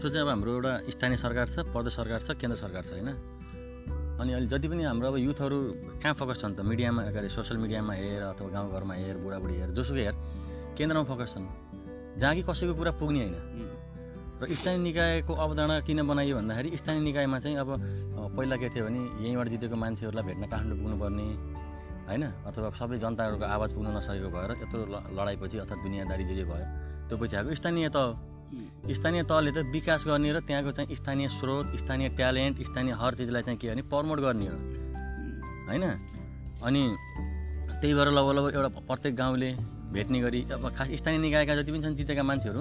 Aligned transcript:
जस्तो 0.00 0.16
चाहिँ 0.16 0.24
अब 0.24 0.32
हाम्रो 0.32 0.52
एउटा 0.56 0.72
स्थानीय 0.96 1.18
सरकार 1.20 1.46
छ 1.52 1.60
प्रदेश 1.76 1.92
सरकार 1.92 2.20
छ 2.24 2.32
केन्द्र 2.32 2.56
सरकार 2.56 2.82
छ 2.88 2.96
होइन? 2.96 3.08
अनि 4.16 4.32
अहिले 4.32 4.48
जति 4.48 4.68
पनि 4.72 4.82
हाम्रो 4.88 5.08
अब 5.12 5.16
युथहरू 5.20 5.58
कहाँ 6.00 6.14
फोकस 6.16 6.40
छन् 6.40 6.56
त? 6.56 6.64
मिडियामा 6.64 7.02
अगाडि 7.04 7.28
सोसियल 7.28 7.60
मिडियामा 7.60 7.92
हेर 8.00 8.22
अथवा 8.32 8.48
गाउँघरमा 8.48 8.94
हेर 8.96 9.16
बुढाबुढी 9.20 9.54
हेर 9.60 9.70
जोसुकै 9.76 10.04
हेर 10.08 10.16
केन्द्रमा 10.80 11.04
फोकस 11.04 11.36
छन्। 11.36 11.44
जहाँ 12.16 12.32
कि 12.32 12.42
कसैको 12.48 12.74
कुरा 12.80 12.92
पुग्ने 12.96 13.20
होइन। 13.28 13.36
र 14.40 14.42
स्थानीय 14.48 14.80
निकायको 14.88 15.32
अवधारणा 15.36 15.76
किन 15.84 16.00
बनाइयो 16.08 16.34
भन्दाखेरि 16.40 16.68
स्थानीय 16.80 17.02
निकायमा 17.04 17.38
चाहिँ 17.44 17.56
अब 17.60 17.68
पहिला 18.40 18.56
के 18.56 18.68
थियो 18.72 18.84
भने 18.88 19.00
यहीँबाट 19.20 19.46
जितेको 19.52 19.76
मान्छेहरूलाई 19.76 20.24
भेट्न 20.24 20.44
काठमाडौँ 20.48 20.80
पुग्नुपर्ने 20.80 21.26
होइन? 22.08 22.24
अथवा 22.48 22.72
सबै 22.72 22.96
जनताहरूको 23.04 23.44
आवाज 23.44 23.70
पुग्न 23.76 23.88
नसकेको 24.00 24.28
भएर 24.32 24.50
यत्रो 24.64 24.80
लडाइँपछि 25.12 25.56
अथवा 25.60 25.76
दुनियाँदारी 25.84 26.24
जे 26.24 26.44
भयो। 26.48 26.66
त्यो 27.12 27.16
पछि 27.20 27.36
आएको। 27.36 27.52
स्थानीय 27.52 27.92
हो। 27.92 28.29
स्थानीय 28.94 29.22
तहले 29.22 29.50
त 29.52 29.58
विकास 29.70 30.04
गर्ने 30.06 30.32
र 30.32 30.40
त्यहाँको 30.40 30.70
चाहिँ 30.72 30.96
स्थानीय 30.96 31.28
स्रोत 31.28 31.76
स्थानीय 31.76 32.08
ट्यालेन्ट 32.08 32.62
स्थानीय 32.62 32.92
हर 32.92 33.14
चिजलाई 33.14 33.42
चाहिँ 33.42 33.58
के 33.58 33.68
भने 33.70 33.82
प्रमोट 33.82 34.18
गर्ने 34.18 34.46
हो। 34.46 34.56
होइन? 35.68 35.84
अनि 36.62 36.82
त्यही 37.80 37.94
भएर 37.94 38.08
लगभग 38.10 38.34
लगभग 38.34 38.54
एउटा 38.54 38.68
प्रत्येक 38.68 39.16
गाउँले 39.16 39.50
भेट्ने 39.92 40.20
गरी 40.20 40.40
अब 40.52 40.68
खास 40.74 40.90
स्थानीय 40.90 41.18
निकायका 41.18 41.54
जति 41.54 41.72
पनि 41.72 41.82
छन् 41.82 41.94
जितेका 41.94 42.22
मान्छेहरू 42.22 42.60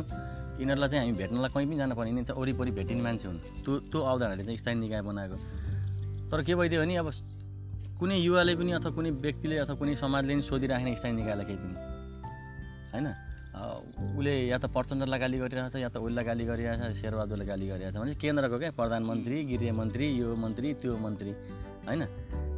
यिनीहरूलाई 0.59 0.89
चाहिँ 0.89 1.01
हामी 1.05 1.17
भेट्नलाई 1.17 1.49
कहीँ 1.53 1.67
पनि 1.67 1.77
जान 1.77 1.93
पर्ने 1.93 2.09
यिनीहरू 2.09 2.27
चाहिँ 2.27 2.41
वरिपरि 2.41 2.71
भेटिने 2.71 3.01
मान्छे 3.01 3.27
हुन्। 3.27 3.39
त्यो 3.65 3.79
त्यो 3.79 3.99
अवधारणाले 4.01 4.43
चाहिँ 4.43 4.57
स्थानीय 4.57 4.79
निकाय 4.79 5.01
बनाएको। 5.01 5.37
तर 6.31 6.43
के 6.43 6.55
भइदियो 6.55 6.81
भने 6.81 6.95
अब 6.95 7.11
कुनै 7.99 8.17
युवाले 8.19 8.55
पनि 8.55 8.71
अथवा 8.71 8.91
कुनै 8.91 9.09
व्यक्तिले 9.09 9.57
अथवा 9.57 9.75
कुनै 9.75 9.95
समाजले 9.95 10.33
पनि 10.33 10.41
सोधिराखेन 10.41 10.95
स्थानीय 10.95 11.15
निकायलाई 11.15 11.45
केही 11.45 11.57
पनि। 11.57 11.75
होइन? 12.93 13.07
उसले 13.55 14.47
या 14.47 14.57
त 14.57 14.65
प्रचण्डलाई 14.65 15.19
गाली 15.19 15.37
गरिरहेछ 15.37 15.75
या 15.75 15.89
त 15.89 15.97
उसलाई 15.97 16.25
गाली 16.25 16.45
गरिरहेछ 16.45 16.97
शेरबहादुरले 16.97 17.45
गाली 17.45 17.67
गरिरहेछ 17.67 17.95
भने 17.95 18.15
केन्द्रको 18.15 18.59
क्या? 18.59 18.71
प्रधानमन्त्री 18.71 19.43
गृहमन्त्री 19.43 20.07
यो 20.09 20.35
मन्त्री 20.35 20.73
त्यो 20.73 20.97
मन्त्री 20.97 21.29
होइन? 21.29 22.05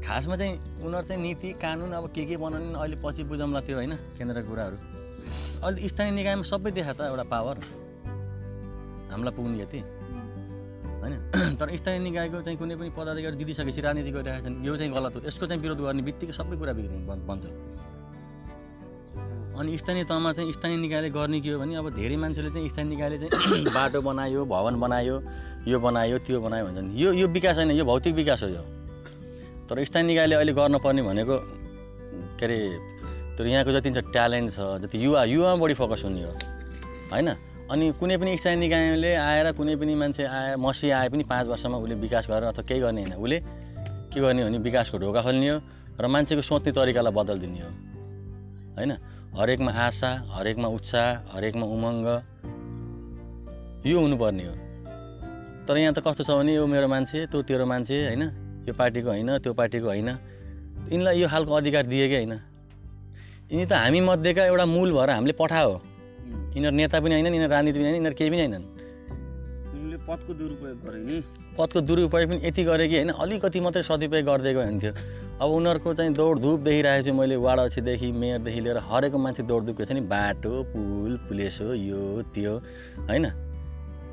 खासमा 0.06 0.36
चाहिँ 0.36 0.82
उनीहरू 0.82 1.08
चाहिँ 1.08 1.22
नीति 1.22 1.54
कानुन 1.54 1.92
अब 1.92 2.12
के 2.12 2.26
के 2.26 2.38
बनाउने 2.38 2.80
अहिले 2.80 2.96
पछि 3.04 3.24
बुझौँला 3.24 3.62
त्यो 3.62 3.78
होइन? 3.78 3.96
केन्द्रको 3.96 4.50
कुराहरू। 4.50 4.78
अहिले 5.66 5.90
स्थानीय 5.90 6.12
निकायमा 6.12 6.44
सबै 6.44 6.72
देखा 6.72 6.94
त 6.94 7.02
एउटा 7.02 7.24
पावर। 7.24 7.58
हामीलाई 9.12 9.34
पुग्ने 9.34 9.64
यति। 9.64 9.80
होइन? 11.00 11.32
तर 11.56 11.76
स्थानीय 11.78 12.00
निकायको 12.00 12.42
चाहिँ 12.42 12.58
कुनै 12.58 12.76
पनि 12.76 12.90
पदाधिकारी 12.90 13.38
जितिसकेपछि 13.38 13.82
राजनीति 13.82 14.12
गरिरहेका 14.12 14.48
छन् 14.48 14.66
यो 14.66 14.78
चाहिँ 14.78 14.92
गलत 14.92 15.16
हो। 15.16 15.22
यसको 15.28 15.48
चाहिँ 15.48 15.62
विरोध 15.62 15.78
गर्ने 15.78 16.02
बित्तिकै 16.02 16.34
सबै 16.34 16.58
कुरा 16.58 16.74
बिग्रिने 16.74 17.06
बन्- 17.06 17.26
बन्छ। 17.28 17.46
अनि 19.52 19.78
स्थानीय 19.78 20.04
तहमा 20.04 20.32
चाहिँ 20.34 20.52
स्थानीय 20.54 20.78
निकायले 20.78 21.10
गर्ने 21.10 21.40
के 21.42 21.50
हो 21.50 21.60
भने 21.60 21.76
अब 21.76 21.90
धेरै 21.96 22.18
मान्छेले 22.18 22.50
चाहिँ 22.50 22.70
स्थानीय 22.70 22.90
निकायले 22.96 23.18
चाहिँ 23.20 23.64
बाटो 23.76 24.02
बनायो 24.02 24.46
भवन 24.46 24.80
बनायो 24.80 25.16
यो 25.68 25.80
बनायो 25.80 26.18
त्यो 26.26 26.40
बनायो 26.42 26.66
भन्छन्। 26.66 26.88
यो 26.98 27.12
यो 27.14 27.28
विकास 27.28 27.56
होइन 27.56 27.72
यो 27.72 27.86
भौतिक 27.86 28.14
विकास 28.16 28.44
हो 28.44 28.50
यो। 28.50 28.64
तर 29.70 29.84
स्थानीय 29.86 30.08
निकायले 30.08 30.36
अहिले 30.36 30.54
गर्नुपर्ने 30.54 31.02
भनेको 31.02 31.36
के 32.40 32.46
अरे 32.46 32.60
त्यो 33.38 33.46
यहाँको 33.46 33.72
जति 33.72 33.90
छ 33.92 33.98
ट्यालेन्ट 34.10 34.52
छ 34.52 34.60
जति 34.82 34.98
युवा 35.06 35.24
युवामा 35.30 35.62
बढी 35.62 35.74
फोकस 35.78 36.02
हुने 36.06 36.24
हो। 36.24 36.34
होइन? 37.12 37.30
अनि 37.72 37.86
कुनै 38.00 38.18
पनि 38.18 38.38
स्थानीय 38.38 38.60
निकायले 38.66 39.14
आएर 39.16 39.52
कुनै 39.54 39.76
पनि 39.76 39.94
मान्छे 39.96 40.24
आए 40.26 40.56
मसी 40.58 40.90
आए 40.90 41.10
पनि 41.10 41.24
पाँच 41.24 41.48
वर्षमा 41.48 41.78
उसले 41.78 41.96
विकास 42.02 42.28
गरेर 42.32 42.50
अथवा 42.50 42.64
केही 42.66 42.80
गर्ने 42.82 43.02
होइन। 43.04 43.14
उसले 43.20 43.38
के 44.12 44.20
गर्ने 44.20 44.42
भने 44.48 44.58
विकासको 44.58 44.98
ढोका 44.98 45.22
खोल्ने 45.22 45.50
हो 45.50 45.58
र 46.02 46.08
मान्छेको 46.08 46.42
सोच्ने 46.42 46.72
तरिकालाई 46.72 47.14
बदलिदिने 47.14 47.60
हो। 47.62 47.70
होइन? 48.76 48.92
हरेकमा 49.32 49.72
आशा 49.72 50.10
हरेकमा 50.28 50.68
उत्साह 50.68 51.36
हरेकमा 51.36 51.66
उमङ्ग। 51.66 52.08
यो 53.88 54.00
हुनुपर्ने 54.00 54.44
हो। 54.44 54.54
तर 55.68 55.78
यहाँ 55.78 55.94
त 55.96 56.00
कस्तो 56.04 56.24
छ 56.24 56.30
भने 56.36 56.52
यो 56.56 56.68
मेरो 56.68 56.88
मान्छे 56.88 57.32
त्यो 57.32 57.40
तेरो 57.48 57.66
मान्छे 57.66 57.96
होइन? 58.08 58.24
यो 58.68 58.74
पार्टीको 58.74 59.10
होइन 59.10 59.30
त्यो 59.40 59.54
पार्टीको 59.54 59.88
होइन। 59.88 60.10
यिनलाई 60.92 61.16
यो 61.22 61.28
खालको 61.32 61.54
अधिकार 61.54 61.86
दिएकै 61.88 62.18
होइन? 62.18 62.34
यिनी 63.52 63.66
त 63.66 63.74
हामी 63.74 64.00
मध्येका 64.04 64.42
एउटा 64.46 64.66
मूल 64.66 64.90
भएर 64.92 65.10
हामीले 65.10 65.34
पठायो 65.40 65.74
यिनीहरू 66.56 66.76
नेता 66.76 66.98
पनि 67.00 67.14
होइन 67.16 67.26
यिनीहरू 67.26 67.52
राजनीति 67.52 67.80
पनि 67.80 67.88
होइन 67.88 67.96
यिनीहरू 67.96 68.16
केही 68.20 68.30
पनि 68.30 68.40
होइनन्। 68.44 68.66
पदको 70.08 70.32
दुरुपयोग 70.34 70.78
गरे 70.84 71.00
नि। 71.08 71.16
पदको 71.56 71.80
दुरुपयोग 71.82 72.12
पनि 72.12 72.36
यति 72.44 72.64
गरे 72.64 72.86
कि 72.90 72.96
होइन 73.00 73.12
अलिकति 73.16 73.60
मात्रै 73.64 73.84
सदुपयोग 73.84 74.26
गरिदिएको 74.28 74.60
हुन्थ्यो। 74.60 74.92
अब 75.42 75.50
उनीहरूको 75.50 75.94
चाहिँ 75.98 76.14
दौडधुप 76.14 76.60
देखिरहेको 76.60 77.06
छु 77.06 77.14
मैले 77.18 77.36
वार्ड 77.42 77.60
अध्यक्षदेखि 77.60 78.12
मेयरदेखि 78.14 78.60
लिएर 78.62 78.78
हरेक 78.78 79.16
मान्छे 79.18 79.44
दौडधुप 79.44 79.78
के 79.78 79.86
छ 79.86 79.92
नि। 79.92 80.02
बाटो 80.06 80.52
पुल 80.70 81.18
पुलेसो 81.26 81.74
यो 81.74 82.02
त्यो 82.30 82.54
होइन? 83.10 83.26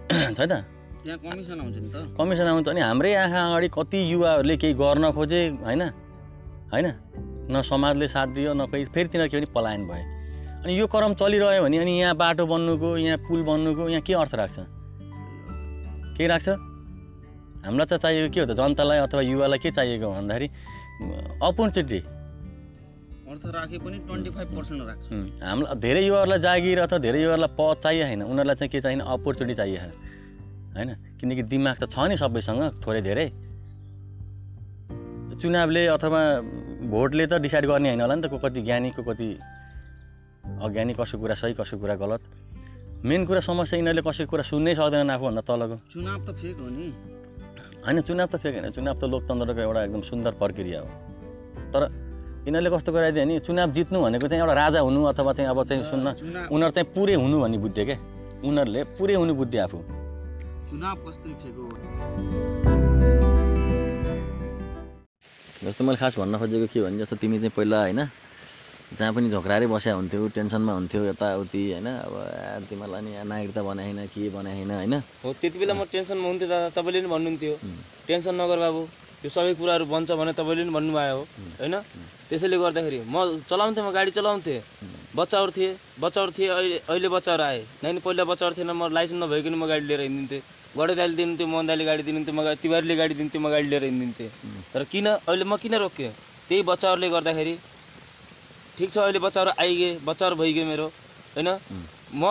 छ 0.37 0.41
त? 0.41 0.65
त्यहाँ 1.05 1.19
कमिसन 1.21 1.61
आउँछ 1.61 1.77
नि 1.77 1.89
त। 1.93 2.17
कमिसन 2.17 2.47
आउँछ 2.49 2.69
अनि 2.69 2.81
हाम्रै 2.81 3.13
आँखा 3.15 3.41
अगाडि 3.45 3.69
कति 3.69 3.99
युवाहरूले 4.13 4.57
केही 4.57 4.75
गर्न 4.75 5.11
खोजे 5.13 5.41
होइन? 5.69 5.83
होइन? 6.73 6.87
न 7.53 7.61
समाजले 7.61 8.09
साथ 8.09 8.27
दियो 8.33 8.55
न 8.57 8.65
कोही 8.73 8.85
फेरि 8.89 9.09
तिनीहरू 9.13 9.29
के 9.29 9.37
भने 9.37 9.53
पलायन 9.53 9.85
भए 9.85 10.03
अनि 10.65 10.81
यो 10.81 10.87
क्रम 10.89 11.13
चलिरह्यो 11.21 11.63
भने 11.63 11.79
अनि 11.79 11.93
यहाँ 12.01 12.17
बाटो 12.17 12.47
बन्नुको 12.49 12.97
यहाँ 12.97 13.19
पुल 13.29 13.45
बन्नुको 13.45 13.89
यहाँ 13.89 14.01
के 14.01 14.15
अर्थ 14.17 14.35
राख्छ? 14.35 14.57
के 16.17 16.27
राख्छ? 16.27 16.49
हामीलाई 17.69 17.87
चाहिँ 17.87 18.01
चाहिएको 18.01 18.33
के 18.33 18.41
हो 18.41 18.47
त? 18.47 18.57
जनतालाई 18.57 18.99
अथवा 19.05 19.21
युवालाई 19.29 19.59
के 19.59 19.71
चाहिएको 19.77 20.09
भन्दाखेरि 20.09 20.49
अपर्च्युनिटी 20.99 22.01
राखे 23.49 23.79
पनि 23.79 23.99
ट्वेन्टी 23.99 24.31
फाइभ 24.31 24.49
पर्सेन्ट 24.57 24.83
राख्छ 24.83 25.05
हामीलाई 25.43 25.77
धेरै 25.81 26.03
युवाहरूलाई 26.07 26.41
जागिर 26.41 26.79
अथवा 26.81 26.99
धेरै 26.99 27.23
युवाहरूलाई 27.23 27.53
पद 27.59 27.77
चाहियो 27.83 28.05
होइन 28.07 28.23
उनीहरूलाई 28.23 28.57
चाहिँ 28.57 28.71
के 28.71 28.81
चाहिने 28.81 29.05
अपर्च्युनिटी 29.07 29.57
चाहियो 29.57 29.81
होइन 30.77 30.89
किनकि 31.21 31.43
दिमाग 31.53 31.77
त 31.77 31.85
छ 31.91 32.09
नि 32.09 32.17
सबैसँग 32.17 32.63
थोरै 32.83 33.03
धेरै। 33.03 33.27
चुनावले 35.39 35.87
अथवा 35.87 36.21
भोटले 36.91 37.25
त 37.27 37.33
डिसाइड 37.39 37.65
गर्ने 37.67 37.89
होइन 37.89 38.01
होला 38.01 38.15
नि 38.15 38.23
त 38.23 38.27
को 38.27 38.39
कति 38.43 38.61
ज्ञानी 38.63 38.91
को 38.91 39.03
कति 39.07 39.29
अज्ञानी 40.67 40.93
कसको 40.99 41.19
कुरा 41.23 41.35
सही 41.35 41.55
कसको 41.55 41.79
कुरा 41.79 41.95
गलत। 41.95 42.23
मेन 43.05 43.27
कुरा 43.27 43.41
समस्या 43.41 43.79
यिनीहरूले 43.79 44.03
कसैको 44.03 44.31
कुरा 44.31 44.45
सुन्नै 44.51 44.75
सक्दैनन् 44.75 45.15
आफूभन्दा 45.15 45.43
तलको। 45.47 45.77
चुनाव 45.95 46.19
त 46.27 46.29
फेक 46.35 46.57
हो 46.59 46.69
नि। 46.75 46.89
होइन 47.89 48.01
चुनाव 48.05 48.27
त 48.29 48.37
फेक 48.37 48.55
होइन? 48.55 48.69
चुनाव 48.77 48.95
त 49.01 49.05
लोकतन्त्रको 49.09 49.61
एउटा 49.65 49.81
एकदम 49.89 50.03
सुन्दर 50.05 50.33
प्रक्रिया 50.37 50.79
हो। 50.85 50.89
तर 51.73 51.83
यिनीहरूले 52.45 52.71
कस्तो 52.77 52.93
गराइदियो 52.93 53.25
भने 53.25 53.41
चुनाव 53.49 53.69
जित्नु 53.73 53.99
भनेको 54.05 54.29
चाहिँ 54.29 54.45
एउटा 54.45 54.55
राजा 54.61 54.81
हुनु 54.85 55.01
अथवा 55.09 55.33
चाहिँ 55.33 55.49
अब 55.49 55.59
चाहिँ 55.65 55.85
सुन्न 55.89 56.07
उनीहरू 56.53 56.73
चाहिँ 56.77 56.89
पुरै 56.93 57.15
हुनु 57.17 57.37
भन्ने 57.41 57.59
बुझ्थ्यो 57.65 57.85
क्या? 57.89 57.97
उनीहरूले 58.45 58.81
पुरै 59.01 59.15
हुनु 59.17 59.33
बुझ्थ्यो 59.41 59.61
आफू। 59.65 59.79
चुनाव 60.69 60.97
कस्तो 61.09 61.29
जस्तो 65.65 65.83
मैले 65.85 65.97
खास 65.97 66.13
भन्न 66.21 66.35
खोजेको 66.39 66.67
के 66.69 66.79
भने 66.85 66.97
जस्तो 67.01 67.17
तिमी 67.25 67.37
चाहिँ 67.41 67.57
पहिला 67.57 67.79
होइन 67.89 68.01
जहाँ 68.89 69.13
पनि 69.13 69.29
झोक्राएरै 69.29 69.67
बस्या 69.69 69.93
हुन्थ्यो 69.95 70.29
टेन्सनमा 70.33 70.73
हुन्थ्यो 70.73 71.01
यताउति 71.05 71.61
होइन? 71.73 71.89
अब 72.57 72.65
तिमीहरूलाई 72.73 73.03
नि 73.05 73.13
नागरिकता 73.21 73.63
बनाएन 73.63 74.01
के 74.09 74.29
बनाएन 74.33 74.71
होइन 74.71 74.95
हो 75.25 75.33
त्यति 75.41 75.59
बेला 75.61 75.75
म 75.77 75.85
टेन्सनमा 75.93 76.25
हुन्थेँ 76.25 76.49
दादा 76.49 76.69
तपाईँले 76.73 77.05
पनि 77.05 77.13
भन्नुहुन्थ्यो। 77.13 77.55
टेन्सन 78.09 78.35
नगर 78.41 78.59
बाबु 78.65 78.81
यो 79.25 79.29
सबै 79.29 79.53
कुराहरू 79.61 79.85
बन्छ 79.93 80.09
भने 80.17 80.33
तपाईँले 80.33 80.65
पनि 80.65 80.73
भन्नुभयो 80.73 81.17
हो। 81.21 81.23
होइन? 81.61 81.75
त्यसैले 82.33 82.57
गर्दाखेरि 82.57 82.99
म 83.13 83.45
चलाउँथेँ 83.45 83.85
म 83.85 83.93
गाडी 83.93 84.11
चलाउँथेँ। 84.17 84.61
बच्चाहरू 85.13 85.51
थिए 85.53 85.71
बच्चाहरू 86.01 86.31
थिए 86.33 86.49
अहिले 86.49 86.77
अहिले 86.89 87.09
बच्चाहरू 87.13 87.43
आए। 87.45 87.61
नानी 87.85 88.01
पहिला 88.01 88.25
बच्चाहरू 88.25 88.55
थिएन 88.57 88.73
म 88.73 88.89
लाइसेन्स 88.89 89.21
नभइकन 89.21 89.53
म 89.53 89.69
गाडी 89.69 89.85
लिएर 89.85 90.01
हिँडिदिन्थेँ। 90.01 90.41
गडे 90.77 90.95
दाइले 90.97 91.15
दिनुहुन्थ्यो 91.17 91.47
मोहन 91.53 91.67
दाइले 91.69 91.85
गाडी 91.85 92.03
दिनुहुन्थ्यो 92.09 92.35
म 92.35 92.41
तिवारीले 92.57 92.95
गाडी 92.97 93.15
दिन्थ्यो 93.21 93.41
म 93.41 93.47
गाडी 93.53 93.69
लिएर 93.69 93.85
हिँडिदिन्थेँ। 93.85 94.31
तर 94.73 94.83
किन 94.89 95.07
अहिले 95.29 95.45
म 95.45 95.57
किन 95.61 95.75
रोकेँ 95.77 96.13
त्यही 96.49 96.63
बच्चाहरूले 96.65 97.09
गर्दाखेरि 97.13 97.55
ठिक 98.79 98.91
छ 98.91 98.99
अहिले 98.99 99.19
बच्चाहरू 99.27 99.51
आइगए 99.59 99.91
बच्चाहरू 100.07 100.35
भइगयो 100.41 100.65
मेरो 100.71 100.87
होइन? 101.35 101.49
म 102.15 102.23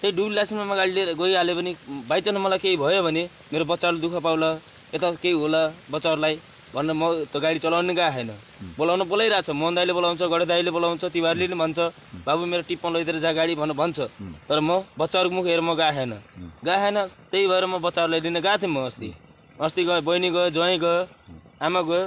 त्यही 0.00 0.12
डुबल 0.16 0.32
लाइसेन्समा 0.38 0.74
गाडी 0.78 0.92
लिएर 0.96 1.10
गइहालेँ 1.18 1.54
भने 1.58 1.72
बाइचान्स 2.10 2.38
मलाई 2.38 2.58
केही 2.64 2.76
भयो 2.78 3.02
भने 3.02 3.22
मेरो 3.52 3.64
बच्चाहरूले 3.72 4.00
दुःख 4.04 4.14
पाउला 4.22 4.50
यता 4.94 5.10
केही 5.22 5.34
होला 5.42 5.62
बच्चाहरूलाई 5.90 6.34
भनेर 6.74 6.94
म 6.94 7.02
त 7.32 7.36
गाडी 7.42 7.58
चलाउनु 7.64 7.92
गएको 7.98 8.12
छैन। 8.14 8.30
बोलाउनु 8.78 9.04
बोलाइरहेको 9.10 9.46
छ 9.46 9.56
मोहन 9.58 9.74
दाइले 9.74 9.92
बोलाउँछ 9.98 10.22
गडे 10.32 10.46
दाइले 10.52 10.70
बोलाउँछ 10.70 11.04
तिवारले 11.16 11.46
पनि 11.48 11.56
भन्छ 11.62 11.78
बाबु 12.26 12.44
मेरो 12.46 12.62
टिप्पण 12.68 12.90
लैदिएर 12.94 13.18
जा 13.24 13.32
गाडी 13.34 13.54
भनेर 13.58 13.76
भन्छ। 13.82 13.98
तर 14.48 14.58
म 14.60 14.84
बच्चाहरूको 15.00 15.34
मुख 15.34 15.46
हेरेर 15.50 15.64
म 15.64 15.74
गएको 15.74 15.92
छैन। 15.98 16.12
गएको 16.62 16.78
छैन 16.78 16.98
त्यही 17.30 17.46
भएर 17.50 17.64
म 17.66 17.82
बच्चाहरूलाई 17.82 18.20
लिन 18.20 18.38
गएको 18.38 18.58
थिएँ 18.62 18.70
म 18.70 18.86
अस्ति। 18.86 19.08
अस्ति 19.58 19.82
गएँ 19.88 20.00
बहिनी 20.06 20.28
गयो 20.30 20.50
ज्वाइँ 20.54 20.78
गयो 20.78 20.96
आमा 21.66 21.80
गयो। 21.88 22.02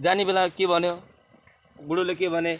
जाने 0.00 0.24
बेला 0.24 0.46
के 0.56 0.66
भन्यो? 0.66 0.94
बुढोले 1.78 2.14
के 2.14 2.28
भने 2.28 2.58